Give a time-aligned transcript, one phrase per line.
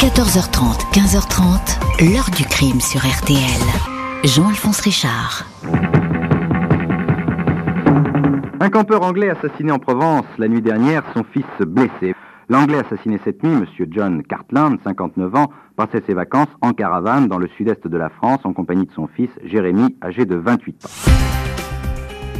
[0.00, 3.36] 14h30, 15h30, l'heure du crime sur RTL.
[4.24, 5.44] Jean-Alphonse Richard.
[8.60, 12.14] Un campeur anglais assassiné en Provence la nuit dernière, son fils blessé.
[12.48, 13.66] L'anglais assassiné cette nuit, M.
[13.90, 18.40] John Cartland, 59 ans, passait ses vacances en caravane dans le sud-est de la France
[18.44, 21.39] en compagnie de son fils Jérémy, âgé de 28 ans.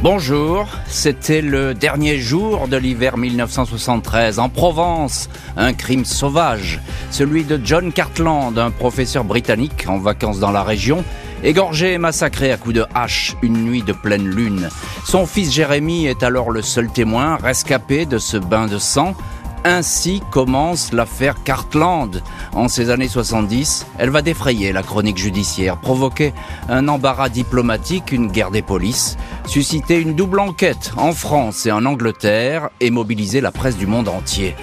[0.03, 5.29] Bonjour, c'était le dernier jour de l'hiver 1973 en Provence.
[5.57, 6.81] Un crime sauvage,
[7.11, 11.03] celui de John Cartland, un professeur britannique en vacances dans la région,
[11.43, 14.69] égorgé et massacré à coups de hache une nuit de pleine lune.
[15.05, 19.13] Son fils Jérémy est alors le seul témoin rescapé de ce bain de sang.
[19.63, 22.23] Ainsi commence l'affaire Cartland.
[22.53, 26.33] En ces années 70, elle va défrayer la chronique judiciaire, provoquer
[26.67, 31.85] un embarras diplomatique, une guerre des polices, susciter une double enquête en France et en
[31.85, 34.55] Angleterre et mobiliser la presse du monde entier.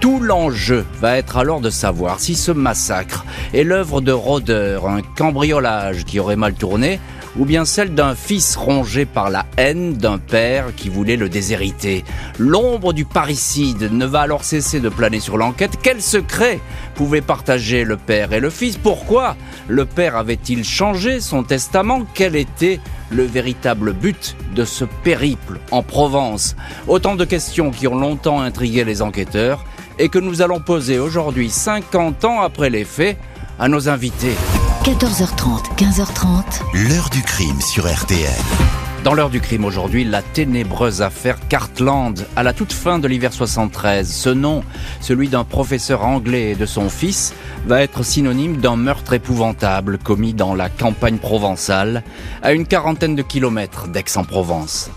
[0.00, 5.02] Tout l'enjeu va être alors de savoir si ce massacre est l'œuvre de rôdeurs, un
[5.02, 6.98] cambriolage qui aurait mal tourné,
[7.38, 12.04] ou bien celle d'un fils rongé par la haine d'un père qui voulait le déshériter.
[12.38, 15.78] L'ombre du parricide ne va alors cesser de planer sur l'enquête.
[15.82, 16.60] Quel secret
[16.94, 18.76] pouvaient partager le père et le fils?
[18.76, 19.36] Pourquoi
[19.68, 22.06] le père avait-il changé son testament?
[22.14, 26.56] Quel était le véritable but de ce périple en Provence?
[26.88, 29.64] Autant de questions qui ont longtemps intrigué les enquêteurs
[29.98, 33.18] et que nous allons poser aujourd'hui, 50 ans après les faits,
[33.58, 34.34] à nos invités.
[34.86, 36.62] 14h30, 15h30.
[36.88, 38.30] L'heure du crime sur RTL.
[39.02, 43.32] Dans l'heure du crime aujourd'hui, la ténébreuse affaire Cartland, à la toute fin de l'hiver
[43.32, 44.08] 73.
[44.08, 44.62] Ce nom,
[45.00, 47.34] celui d'un professeur anglais et de son fils,
[47.66, 52.04] va être synonyme d'un meurtre épouvantable commis dans la campagne provençale,
[52.44, 54.92] à une quarantaine de kilomètres d'Aix-en-Provence.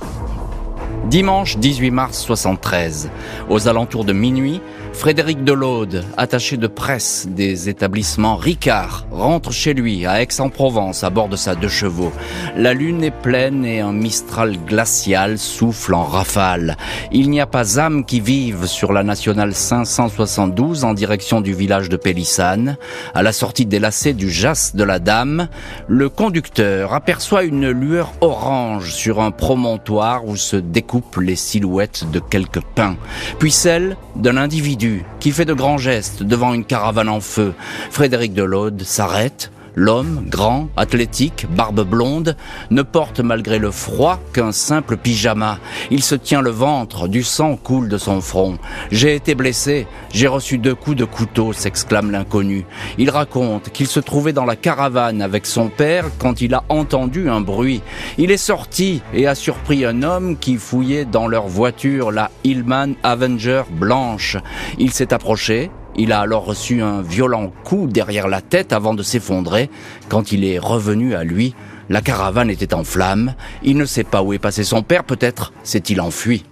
[1.09, 3.09] Dimanche 18 mars 73,
[3.49, 4.61] aux alentours de minuit,
[4.93, 11.29] Frédéric Delaude, attaché de presse des établissements Ricard, rentre chez lui à Aix-en-Provence à bord
[11.29, 12.11] de sa deux chevaux.
[12.57, 16.75] La lune est pleine et un mistral glacial souffle en rafale.
[17.11, 21.87] Il n'y a pas âme qui vive sur la nationale 572 en direction du village
[21.87, 22.77] de Pélissane.
[23.13, 25.47] À la sortie des lacets du Jas de la Dame,
[25.87, 32.19] le conducteur aperçoit une lueur orange sur un promontoire où se découpent les silhouettes de
[32.19, 32.97] quelques pins,
[33.39, 34.88] puis celle d'un individu
[35.19, 37.53] qui fait de grands gestes devant une caravane en feu.
[37.91, 39.51] Frédéric Delaude s'arrête.
[39.81, 42.35] L'homme, grand, athlétique, barbe blonde,
[42.69, 45.57] ne porte malgré le froid qu'un simple pyjama.
[45.89, 48.57] Il se tient le ventre, du sang coule de son front.
[48.91, 52.65] J'ai été blessé, j'ai reçu deux coups de couteau, s'exclame l'inconnu.
[52.97, 57.29] Il raconte qu'il se trouvait dans la caravane avec son père quand il a entendu
[57.29, 57.81] un bruit.
[58.17, 62.95] Il est sorti et a surpris un homme qui fouillait dans leur voiture la Hillman
[63.03, 64.35] Avenger blanche.
[64.77, 69.03] Il s'est approché, il a alors reçu un violent coup derrière la tête avant de
[69.03, 69.69] s'effondrer.
[70.07, 71.53] Quand il est revenu à lui,
[71.89, 73.33] la caravane était en flammes.
[73.63, 76.45] Il ne sait pas où est passé son père, peut-être s'est-il enfui.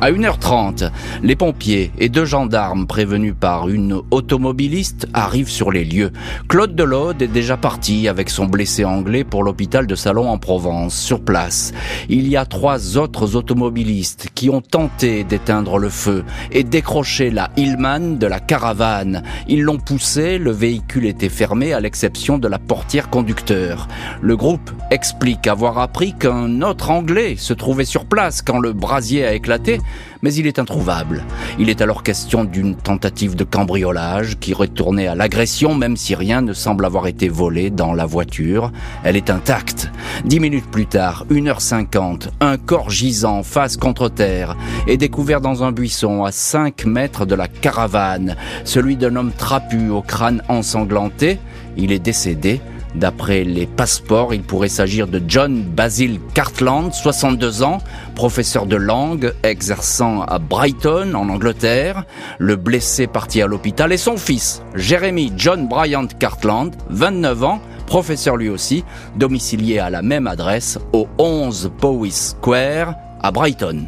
[0.00, 0.90] À 1h30,
[1.22, 6.10] les pompiers et deux gendarmes prévenus par une automobiliste arrivent sur les lieux.
[6.46, 10.94] Claude Delaude est déjà parti avec son blessé anglais pour l'hôpital de Salon en Provence.
[10.94, 11.72] Sur place,
[12.10, 17.50] il y a trois autres automobilistes qui ont tenté d'éteindre le feu et décrocher la
[17.56, 19.22] Hillman de la caravane.
[19.48, 23.88] Ils l'ont poussé, le véhicule était fermé à l'exception de la portière conducteur.
[24.20, 29.24] Le groupe explique avoir appris qu'un autre anglais se trouvait sur place quand le brasier
[29.24, 29.78] a éclaté
[30.22, 31.24] mais il est introuvable.
[31.58, 36.42] Il est alors question d'une tentative de cambriolage qui retournait à l'agression même si rien
[36.42, 38.72] ne semble avoir été volé dans la voiture.
[39.02, 39.90] Elle est intacte.
[40.24, 44.56] Dix minutes plus tard, 1h50, un corps gisant face contre terre
[44.86, 49.90] est découvert dans un buisson à 5 mètres de la caravane, celui d'un homme trapu
[49.90, 51.38] au crâne ensanglanté.
[51.76, 52.60] Il est décédé
[52.94, 57.78] D'après les passeports, il pourrait s'agir de John Basil Cartland, 62 ans,
[58.14, 62.04] professeur de langue, exerçant à Brighton, en Angleterre.
[62.38, 68.36] Le blessé parti à l'hôpital est son fils, Jeremy John Bryant Cartland, 29 ans, professeur
[68.36, 68.84] lui aussi,
[69.16, 73.86] domicilié à la même adresse, au 11 Powys Square, à Brighton.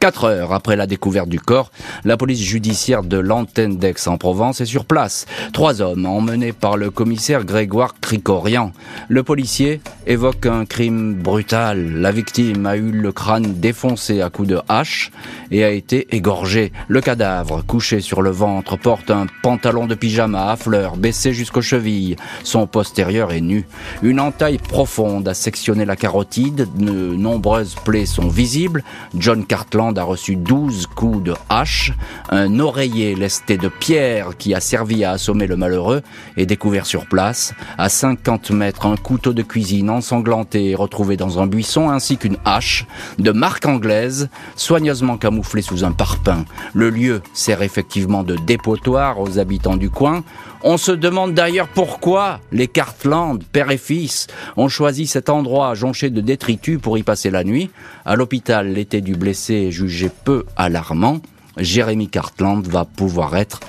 [0.00, 1.72] Quatre heures après la découverte du corps,
[2.04, 5.26] la police judiciaire de l'antenne d'Aix-en-Provence est sur place.
[5.52, 8.72] Trois hommes emmenés par le commissaire Grégoire Cricorian.
[9.08, 11.94] Le policier évoque un crime brutal.
[11.94, 15.10] La victime a eu le crâne défoncé à coups de hache
[15.50, 16.72] et a été égorgée.
[16.86, 21.60] Le cadavre, couché sur le ventre, porte un pantalon de pyjama à fleurs baissé jusqu'aux
[21.60, 22.14] chevilles.
[22.44, 23.66] Son postérieur est nu.
[24.02, 26.68] Une entaille profonde a sectionné la carotide.
[26.76, 28.84] De nombreuses plaies sont visibles.
[29.16, 31.92] John Cartland A reçu 12 coups de hache.
[32.30, 36.02] Un oreiller lesté de pierre qui a servi à assommer le malheureux
[36.36, 37.54] est découvert sur place.
[37.78, 42.86] À 50 mètres, un couteau de cuisine ensanglanté retrouvé dans un buisson ainsi qu'une hache
[43.18, 46.44] de marque anglaise soigneusement camouflée sous un parpaing.
[46.74, 50.22] Le lieu sert effectivement de dépotoir aux habitants du coin.
[50.64, 54.26] On se demande d'ailleurs pourquoi les Cartland, père et fils,
[54.56, 57.70] ont choisi cet endroit jonché de détritus pour y passer la nuit.
[58.04, 61.20] À l'hôpital, l'été du blessé est jugé peu alarmant.
[61.56, 63.60] Jérémy Cartland va pouvoir être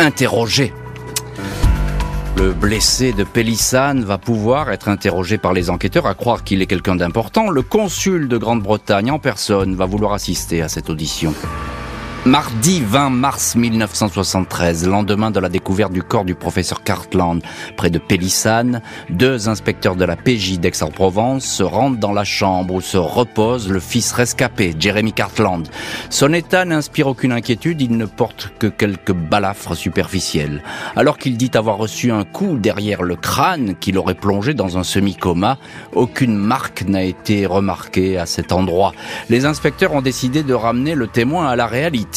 [0.00, 0.72] interrogé.
[2.36, 6.66] Le blessé de Pélissane va pouvoir être interrogé par les enquêteurs, à croire qu'il est
[6.66, 7.48] quelqu'un d'important.
[7.48, 11.32] Le consul de Grande-Bretagne en personne va vouloir assister à cette audition.
[12.26, 17.42] Mardi 20 mars 1973, lendemain de la découverte du corps du professeur Cartland
[17.76, 18.80] près de Pélissane,
[19.10, 23.78] deux inspecteurs de la PJ d'Aix-en-Provence se rendent dans la chambre où se repose le
[23.78, 25.68] fils rescapé, Jeremy Cartland.
[26.08, 30.62] Son état n'inspire aucune inquiétude, il ne porte que quelques balafres superficiels.
[30.96, 34.82] Alors qu'il dit avoir reçu un coup derrière le crâne qui l'aurait plongé dans un
[34.82, 35.58] semi-coma,
[35.92, 38.94] aucune marque n'a été remarquée à cet endroit.
[39.28, 42.13] Les inspecteurs ont décidé de ramener le témoin à la réalité.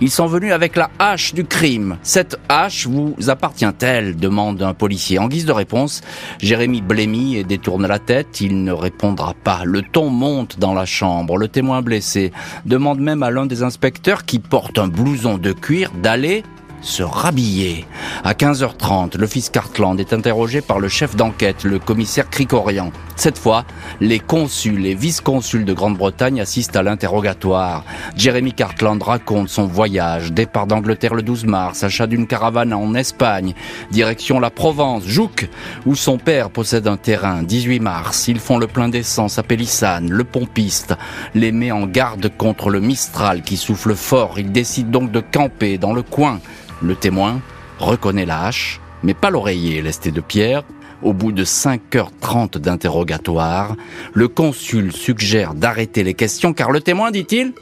[0.00, 1.96] Ils sont venus avec la hache du crime.
[2.02, 5.18] Cette hache vous appartient-elle demande un policier.
[5.18, 6.02] En guise de réponse,
[6.40, 8.40] Jérémy blêmit et détourne la tête.
[8.40, 9.62] Il ne répondra pas.
[9.64, 11.38] Le ton monte dans la chambre.
[11.38, 12.32] Le témoin blessé
[12.66, 16.42] demande même à l'un des inspecteurs qui porte un blouson de cuir d'aller
[16.80, 17.86] se rhabiller.
[18.24, 22.92] À 15h30, le fils Cartland est interrogé par le chef d'enquête, le commissaire Cricorian.
[23.16, 23.64] Cette fois,
[24.00, 27.84] les consuls et vice-consuls de Grande-Bretagne assistent à l'interrogatoire.
[28.16, 33.54] Jeremy Cartland raconte son voyage, départ d'Angleterre le 12 mars, achat d'une caravane en Espagne,
[33.90, 35.48] direction la Provence, Jouques,
[35.86, 37.42] où son père possède un terrain.
[37.42, 40.94] 18 mars, ils font le plein d'essence à Pélissane, le pompiste
[41.34, 44.38] les met en garde contre le Mistral qui souffle fort.
[44.38, 46.40] Ils décident donc de camper dans le coin.
[46.82, 47.40] Le témoin
[47.78, 50.62] reconnaît la hache, mais pas l'oreiller lesté de pierre.
[51.02, 53.74] Au bout de 5h30 d'interrogatoire,
[54.12, 57.54] le consul suggère d'arrêter les questions car le témoin, dit-il,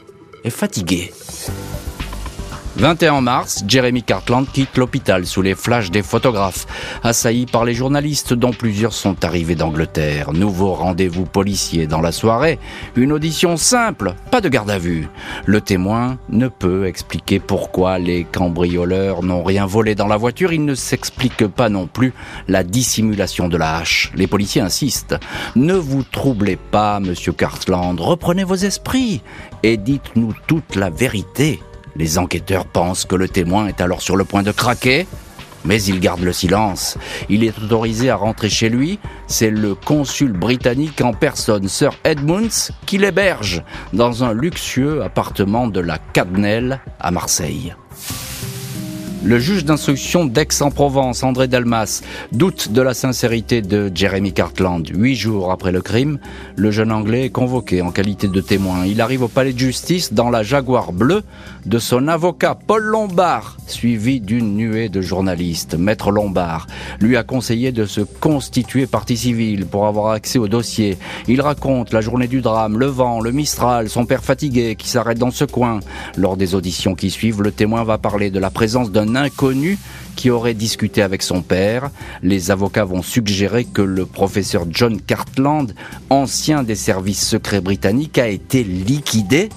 [0.43, 1.11] est fatigué.
[2.79, 6.65] 21 mars, Jeremy Cartland quitte l'hôpital sous les flashs des photographes,
[7.03, 10.31] assailli par les journalistes dont plusieurs sont arrivés d'Angleterre.
[10.31, 12.57] Nouveau rendez-vous policier dans la soirée,
[12.95, 15.09] une audition simple, pas de garde à vue.
[15.45, 20.63] Le témoin ne peut expliquer pourquoi les cambrioleurs n'ont rien volé dans la voiture, il
[20.63, 22.13] ne s'explique pas non plus
[22.47, 24.09] la dissimulation de la hache.
[24.15, 25.19] Les policiers insistent.
[25.57, 29.21] Ne vous troublez pas, monsieur Cartland, reprenez vos esprits
[29.63, 31.59] et dites-nous toute la vérité.
[31.99, 35.05] Les enquêteurs pensent que le témoin est alors sur le point de craquer,
[35.65, 36.97] mais il garde le silence.
[37.27, 38.99] Il est autorisé à rentrer chez lui.
[39.27, 45.81] C'est le consul britannique en personne, Sir Edmunds, qui l'héberge dans un luxueux appartement de
[45.81, 47.75] la Cadnelle à Marseille.
[49.21, 52.01] Le juge d'instruction d'Aix-en-Provence, André Dalmas,
[52.31, 54.87] doute de la sincérité de Jeremy Cartland.
[54.93, 56.19] Huit jours après le crime,
[56.55, 58.85] le jeune Anglais est convoqué en qualité de témoin.
[58.85, 61.23] Il arrive au palais de justice dans la Jaguar bleue
[61.65, 65.75] de son avocat Paul Lombard, suivi d'une nuée de journalistes.
[65.75, 66.67] Maître Lombard
[67.01, 70.97] lui a conseillé de se constituer partie civile pour avoir accès au dossier.
[71.27, 75.19] Il raconte la journée du drame, le vent, le Mistral, son père fatigué qui s'arrête
[75.19, 75.81] dans ce coin.
[76.15, 79.77] Lors des auditions qui suivent, le témoin va parler de la présence d'un inconnu
[80.15, 81.91] qui aurait discuté avec son père.
[82.23, 85.73] Les avocats vont suggérer que le professeur John Cartland,
[86.09, 89.47] ancien des services secrets britanniques, a été liquidé.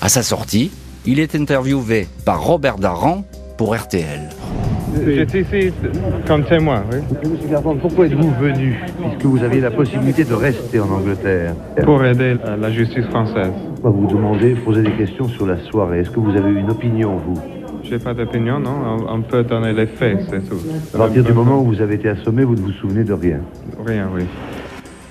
[0.00, 0.72] À sa sortie,
[1.06, 3.24] il est interviewé par Robert Daran
[3.56, 4.30] pour RTL.
[5.06, 5.72] J'étais ici
[6.26, 6.98] comme témoin, oui.
[7.30, 12.04] Monsieur Cartland, pourquoi êtes-vous venu puisque vous aviez la possibilité de rester en Angleterre Pour
[12.04, 13.52] aider la justice française.
[13.78, 16.00] On va vous demander, poser des questions sur la soirée.
[16.00, 17.59] Est-ce que vous avez une opinion, vous?
[17.90, 18.70] J'ai pas d'opinion, non.
[18.70, 20.60] On, on peut donner les faits, c'est tout.
[20.94, 23.40] À partir du moment où vous avez été assommé, vous ne vous souvenez de rien.
[23.84, 24.22] Rien, oui.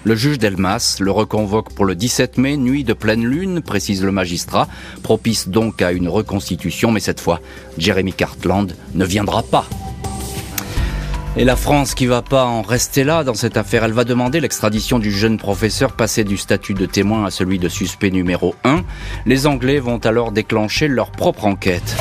[0.05, 4.13] Le juge Delmas le reconvoque pour le 17 mai, nuit de pleine lune, précise le
[4.13, 4.69] magistrat,
[5.03, 7.41] propice donc à une reconstitution, mais cette fois,
[7.77, 9.65] Jeremy Cartland ne viendra pas.
[11.35, 14.39] Et la France qui va pas en rester là dans cette affaire, elle va demander
[14.39, 18.83] l'extradition du jeune professeur passé du statut de témoin à celui de suspect numéro 1.
[19.25, 21.97] Les Anglais vont alors déclencher leur propre enquête.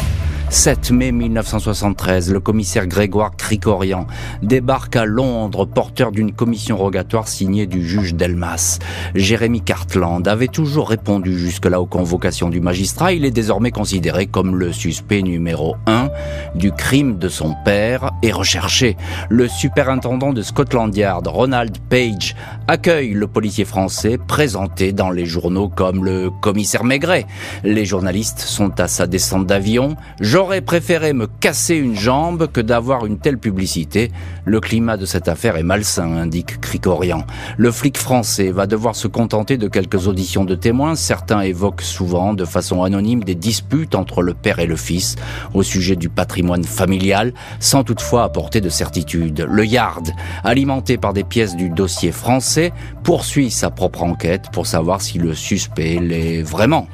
[0.51, 4.07] 7 mai 1973, le commissaire Grégoire Cricorian
[4.43, 8.79] débarque à Londres porteur d'une commission rogatoire signée du juge Delmas.
[9.15, 13.13] Jérémy Cartland avait toujours répondu jusque-là aux convocations du magistrat.
[13.13, 16.09] Il est désormais considéré comme le suspect numéro 1
[16.55, 18.97] du crime de son père et recherché.
[19.29, 22.35] Le superintendant de Scotland Yard, Ronald Page,
[22.69, 27.27] accueille le policier français présenté dans les journaux comme le commissaire Maigret.
[27.65, 29.95] Les journalistes sont à sa descente d'avion.
[30.39, 34.13] J'aurais préféré me casser une jambe que d'avoir une telle publicité.
[34.45, 37.25] Le climat de cette affaire est malsain, indique Cricorian.
[37.57, 40.95] Le flic français va devoir se contenter de quelques auditions de témoins.
[40.95, 45.17] Certains évoquent souvent, de façon anonyme, des disputes entre le père et le fils
[45.55, 49.45] au sujet du patrimoine familial, sans toutefois apporter de certitude.
[49.51, 50.09] Le Yard,
[50.45, 55.35] alimenté par des pièces du dossier français, poursuit sa propre enquête pour savoir si le
[55.35, 56.87] suspect l'est vraiment.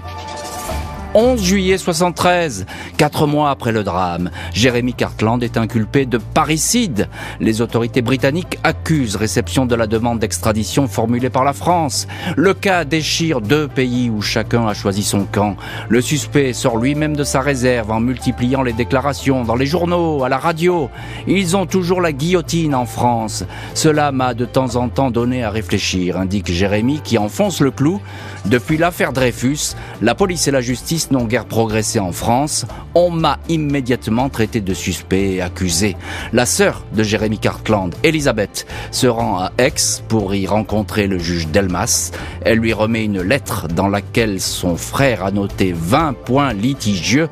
[1.17, 2.67] 11 juillet 73,
[2.97, 7.09] quatre mois après le drame, Jérémy Cartland est inculpé de parricide.
[7.39, 12.09] Les autorités britanniques accusent réception de la demande d'extradition formulée par la France.
[12.37, 15.57] Le cas déchire deux pays où chacun a choisi son camp.
[15.89, 20.29] Le suspect sort lui-même de sa réserve en multipliant les déclarations dans les journaux, à
[20.29, 20.91] la radio.
[21.29, 23.45] Ils ont toujours la guillotine en France.
[23.75, 28.01] Cela m'a de temps en temps donné à réfléchir, indique Jérémy qui enfonce le clou.
[28.47, 33.39] Depuis l'affaire Dreyfus, la police et la justice n'ont guère progressé en France, on m'a
[33.49, 35.97] immédiatement traité de suspect et accusé.
[36.33, 39.75] La sœur de Jérémy Cartland, Elisabeth, se rend à Aix
[40.09, 42.13] pour y rencontrer le juge Delmas.
[42.43, 47.29] Elle lui remet une lettre dans laquelle son frère a noté 20 points litigieux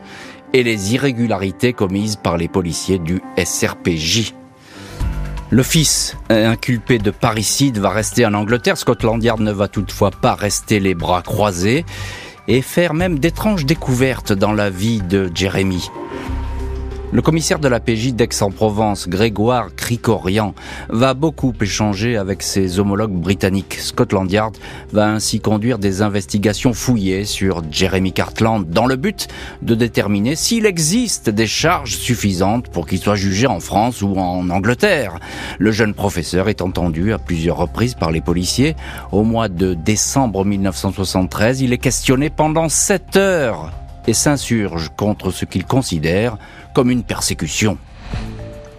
[0.52, 4.34] et les irrégularités commises par les policiers du SRPJ.
[5.50, 8.78] Le fils, inculpé de parricide, va rester en Angleterre.
[8.78, 11.84] Scotland Yard ne va toutefois pas rester les bras croisés
[12.48, 15.90] et faire même d'étranges découvertes dans la vie de Jérémy.
[17.12, 20.54] Le commissaire de la PJ d'Aix-en-Provence, Grégoire Cricorian,
[20.88, 23.74] va beaucoup échanger avec ses homologues britanniques.
[23.74, 24.54] Scotland Yard
[24.94, 29.28] va ainsi conduire des investigations fouillées sur Jeremy Cartland dans le but
[29.60, 34.48] de déterminer s'il existe des charges suffisantes pour qu'il soit jugé en France ou en
[34.48, 35.18] Angleterre.
[35.58, 38.74] Le jeune professeur est entendu à plusieurs reprises par les policiers.
[39.10, 43.70] Au mois de décembre 1973, il est questionné pendant 7 heures
[44.06, 46.36] et s'insurge contre ce qu'il considère
[46.74, 47.78] comme une persécution.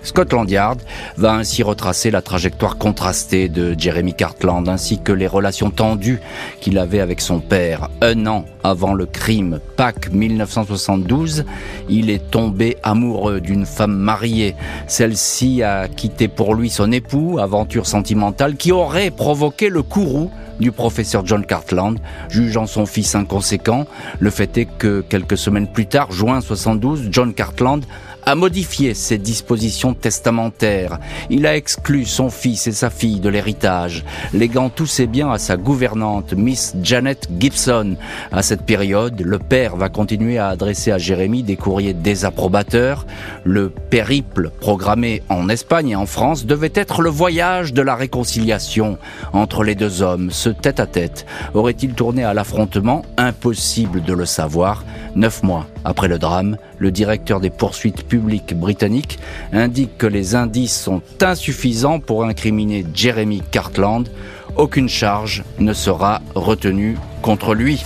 [0.03, 0.80] Scotland Yard
[1.15, 6.20] va ainsi retracer la trajectoire contrastée de Jeremy Cartland ainsi que les relations tendues
[6.60, 7.89] qu'il avait avec son père.
[8.01, 11.46] Un an avant le crime, Pâques 1972,
[11.89, 14.56] il est tombé amoureux d'une femme mariée.
[14.88, 20.72] Celle-ci a quitté pour lui son époux, aventure sentimentale qui aurait provoqué le courroux du
[20.72, 23.86] professeur John Cartland, jugeant son fils inconséquent.
[24.19, 27.86] Le fait est que quelques semaines plus tard, juin 72, John Cartland
[28.25, 31.00] a modifié ses dispositions testamentaires.
[31.29, 35.38] Il a exclu son fils et sa fille de l'héritage, léguant tous ses biens à
[35.38, 37.95] sa gouvernante, Miss Janet Gibson.
[38.31, 43.05] À cette période, le père va continuer à adresser à Jérémie des courriers désapprobateurs.
[43.43, 48.98] Le périple programmé en Espagne et en France devait être le voyage de la réconciliation
[49.33, 50.29] entre les deux hommes.
[50.43, 54.83] Ce tête-à-tête aurait-il tourné à l'affrontement Impossible de le savoir.
[55.15, 59.19] Neuf mois après le drame, le directeur des poursuites publiques britanniques
[59.53, 64.09] indique que les indices sont insuffisants pour incriminer Jeremy Cartland.
[64.57, 67.81] Aucune charge ne sera retenue contre lui.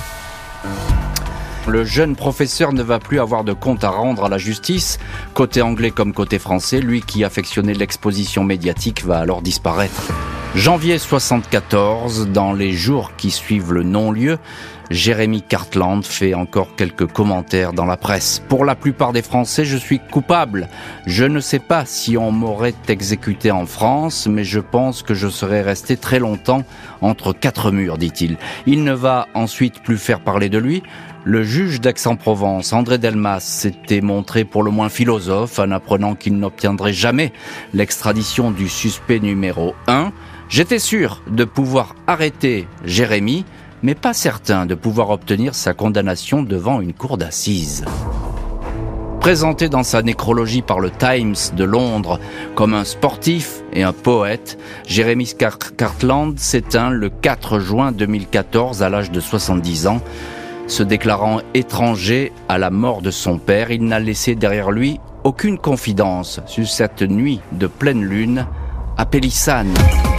[1.67, 4.97] Le jeune professeur ne va plus avoir de compte à rendre à la justice,
[5.35, 10.11] côté anglais comme côté français, lui qui affectionnait l'exposition médiatique va alors disparaître.
[10.56, 14.39] Janvier 74, dans les jours qui suivent le non-lieu,
[14.89, 18.42] Jérémy Cartland fait encore quelques commentaires dans la presse.
[18.48, 20.70] Pour la plupart des Français, je suis coupable.
[21.06, 25.27] Je ne sais pas si on m'aurait exécuté en France, mais je pense que je
[25.27, 26.63] serais resté très longtemps
[27.01, 28.38] entre quatre murs, dit-il.
[28.66, 30.82] Il ne va ensuite plus faire parler de lui.
[31.25, 36.94] Le juge d'Aix-en-Provence, André Delmas, s'était montré pour le moins philosophe en apprenant qu'il n'obtiendrait
[36.94, 37.34] jamais
[37.74, 40.13] l'extradition du suspect numéro 1.
[40.50, 43.44] J'étais sûr de pouvoir arrêter Jérémy,
[43.84, 47.84] mais pas certain de pouvoir obtenir sa condamnation devant une cour d'assises.
[49.20, 52.20] Présenté dans sa nécrologie par le Times de Londres
[52.56, 55.34] comme un sportif et un poète, Jérémy
[55.77, 60.01] Cartland s'éteint le 4 juin 2014 à l'âge de 70 ans.
[60.68, 65.58] Se déclarant étranger à la mort de son père, il n'a laissé derrière lui aucune
[65.58, 68.46] confidence sur cette nuit de pleine lune
[68.98, 69.74] à Pélissane.